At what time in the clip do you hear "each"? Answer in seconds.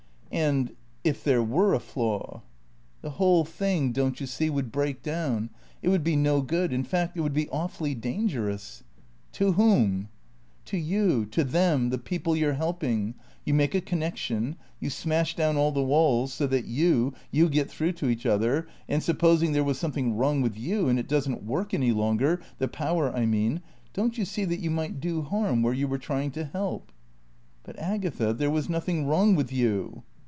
18.07-18.25